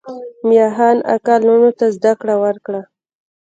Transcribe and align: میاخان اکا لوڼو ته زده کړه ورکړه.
میاخان 0.47 0.97
اکا 1.15 1.35
لوڼو 1.45 1.71
ته 1.79 1.85
زده 1.95 2.13
کړه 2.21 2.35
ورکړه. 2.43 2.81